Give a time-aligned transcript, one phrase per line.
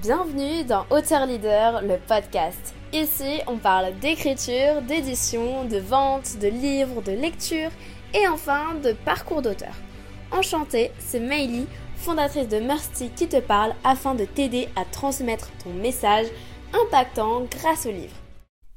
[0.00, 2.72] Bienvenue dans Auteur Leader, le podcast.
[2.92, 7.70] Ici, on parle d'écriture, d'édition, de vente, de livres, de lecture
[8.14, 9.74] et enfin de parcours d'auteur.
[10.30, 11.66] Enchantée, c'est Meili,
[11.96, 16.28] fondatrice de Mercy qui te parle afin de t'aider à transmettre ton message
[16.72, 18.14] impactant grâce au livre.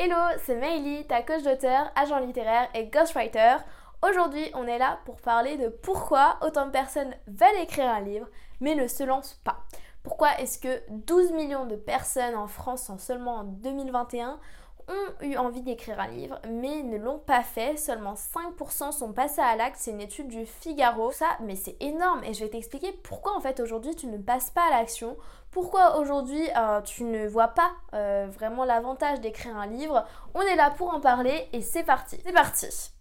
[0.00, 3.58] Hello, c'est Meili, ta coach d'auteur, agent littéraire et ghostwriter.
[4.02, 8.26] Aujourd'hui, on est là pour parler de pourquoi autant de personnes veulent écrire un livre
[8.60, 9.64] mais ne se lancent pas.
[10.04, 14.38] Pourquoi est-ce que 12 millions de personnes en France en seulement en 2021
[14.86, 17.78] ont eu envie d'écrire un livre, mais ne l'ont pas fait?
[17.78, 19.78] Seulement 5% sont passés à l'acte.
[19.78, 21.10] C'est une étude du Figaro.
[21.10, 22.22] Ça, mais c'est énorme.
[22.24, 25.16] Et je vais t'expliquer pourquoi en fait aujourd'hui tu ne passes pas à l'action.
[25.50, 30.04] Pourquoi aujourd'hui euh, tu ne vois pas euh, vraiment l'avantage d'écrire un livre?
[30.34, 32.18] On est là pour en parler et c'est parti.
[32.22, 32.93] C'est parti.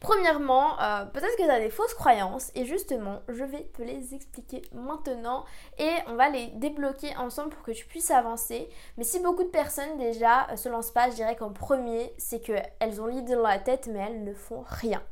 [0.00, 4.14] Premièrement, euh, peut-être que tu as des fausses croyances et justement, je vais te les
[4.14, 5.44] expliquer maintenant
[5.76, 8.68] et on va les débloquer ensemble pour que tu puisses avancer.
[8.96, 12.40] Mais si beaucoup de personnes déjà euh, se lancent pas, je dirais qu'en premier, c'est
[12.40, 15.02] qu'elles ont l'idée dans la tête mais elles ne font rien.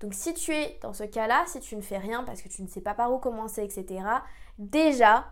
[0.00, 2.62] Donc si tu es dans ce cas-là, si tu ne fais rien parce que tu
[2.62, 4.02] ne sais pas par où commencer, etc.,
[4.58, 5.26] déjà,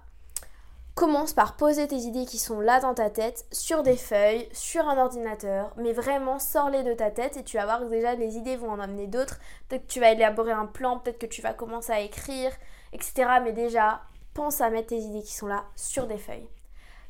[0.94, 4.88] Commence par poser tes idées qui sont là dans ta tête, sur des feuilles, sur
[4.88, 8.36] un ordinateur, mais vraiment sors-les de ta tête et tu vas voir que déjà les
[8.36, 9.38] idées vont en amener d'autres.
[9.68, 12.52] Peut-être que tu vas élaborer un plan, peut-être que tu vas commencer à écrire,
[12.92, 13.28] etc.
[13.42, 14.02] Mais déjà,
[14.34, 16.48] pense à mettre tes idées qui sont là sur des feuilles.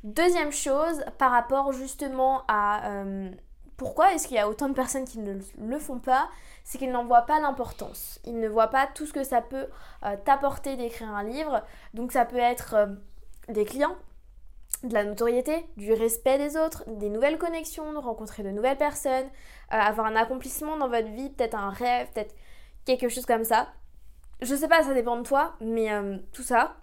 [0.04, 3.30] Deuxième chose, par rapport justement à euh,
[3.76, 6.28] pourquoi est-ce qu'il y a autant de personnes qui ne le font pas,
[6.64, 8.20] c'est qu'ils n'en voient pas l'importance.
[8.24, 9.66] Ils ne voient pas tout ce que ça peut
[10.04, 11.62] euh, t'apporter d'écrire un livre.
[11.94, 12.74] Donc ça peut être...
[12.74, 12.86] Euh,
[13.48, 13.96] des clients,
[14.84, 19.26] de la notoriété, du respect des autres, des nouvelles connexions, de rencontrer de nouvelles personnes,
[19.72, 22.34] euh, avoir un accomplissement dans votre vie, peut-être un rêve, peut-être
[22.84, 23.68] quelque chose comme ça.
[24.40, 26.76] Je sais pas, ça dépend de toi, mais euh, tout ça.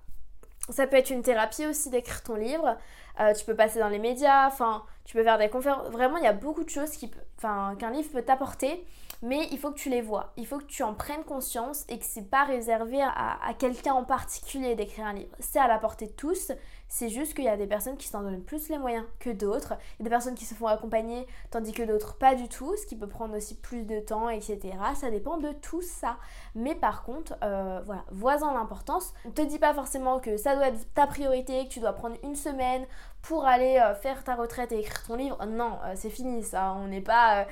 [0.69, 2.77] Ça peut être une thérapie aussi d'écrire ton livre.
[3.19, 5.89] Euh, tu peux passer dans les médias, enfin, tu peux faire des conférences.
[5.89, 8.85] Vraiment, il y a beaucoup de choses qu'un livre peut t'apporter
[9.21, 11.97] mais il faut que tu les vois, il faut que tu en prennes conscience et
[11.97, 15.35] que c'est pas réservé à, quelqu'un en particulier d'écrire un livre.
[15.39, 16.51] C'est à la portée de tous,
[16.89, 19.73] c'est juste qu'il y a des personnes qui s'en donnent plus les moyens que d'autres,
[19.99, 22.75] il y a des personnes qui se font accompagner tandis que d'autres pas du tout,
[22.77, 24.59] ce qui peut prendre aussi plus de temps, etc.
[24.95, 26.17] Ça dépend de tout ça.
[26.55, 29.13] Mais par contre, euh, voilà, vois-en l'importance.
[29.25, 32.15] On te dit pas forcément que ça doit être ta priorité, que tu dois prendre
[32.23, 32.85] une semaine
[33.21, 35.37] pour aller euh, faire ta retraite et écrire ton livre.
[35.45, 36.73] Non, euh, c'est fini ça.
[36.77, 37.45] On n'est pas,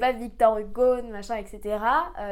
[0.00, 1.78] pas Victor Hugo, machin, etc.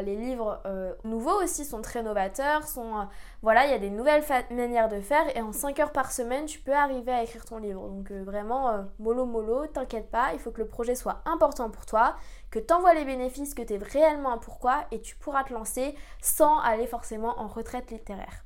[0.02, 0.60] les livres
[1.04, 3.06] nouveaux aussi sont très novateurs, sont
[3.42, 6.46] voilà, il y a des nouvelles manières de faire et en 5 heures par semaine,
[6.50, 7.88] tu peux arriver à écrire ton livre.
[7.88, 11.70] Donc euh, vraiment, euh, mollo mollo, t'inquiète pas, il faut que le projet soit important
[11.70, 12.16] pour toi,
[12.50, 15.52] que tu envoies les bénéfices, que tu es réellement un pourquoi et tu pourras te
[15.52, 18.44] lancer sans aller forcément en retraite littéraire.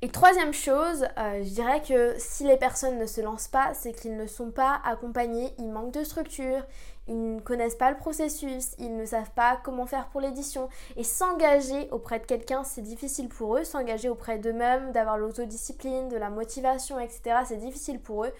[0.00, 3.92] Et troisième chose, euh, je dirais que si les personnes ne se lancent pas, c'est
[3.92, 6.64] qu'ils ne sont pas accompagnés, ils manquent de structure,
[7.08, 10.68] ils ne connaissent pas le processus, ils ne savent pas comment faire pour l'édition.
[10.96, 13.64] Et s'engager auprès de quelqu'un, c'est difficile pour eux.
[13.64, 18.32] S'engager auprès d'eux-mêmes, d'avoir l'autodiscipline, de la motivation, etc., c'est difficile pour eux.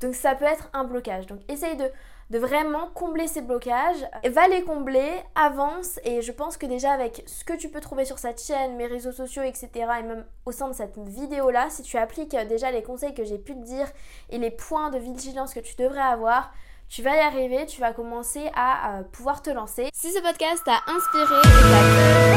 [0.00, 1.26] Donc ça peut être un blocage.
[1.26, 1.90] Donc essaye de
[2.30, 4.06] de vraiment combler ces blocages.
[4.24, 8.04] Va les combler, avance et je pense que déjà avec ce que tu peux trouver
[8.04, 9.68] sur cette chaîne, mes réseaux sociaux, etc.
[9.74, 13.24] et même au sein de cette vidéo là, si tu appliques déjà les conseils que
[13.24, 13.86] j'ai pu te dire
[14.30, 16.52] et les points de vigilance que tu devrais avoir,
[16.88, 19.88] tu vas y arriver, tu vas commencer à euh, pouvoir te lancer.
[19.92, 22.35] Si ce podcast t'a inspiré, un